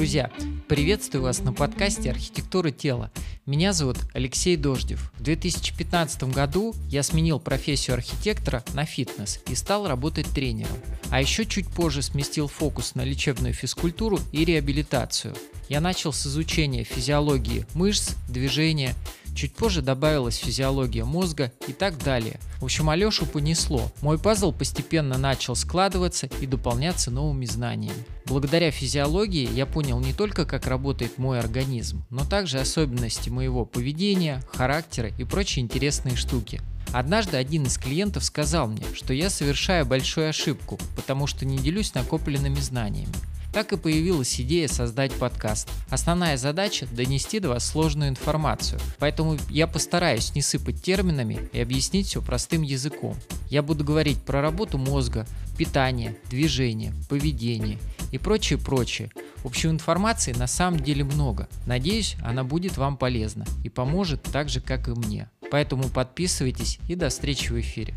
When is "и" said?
9.50-9.54, 14.32-14.46, 21.66-21.72, 26.42-26.46, 35.18-35.24, 43.72-43.76, 51.52-51.60, 58.12-58.18, 63.64-63.68, 64.88-64.92, 66.88-66.94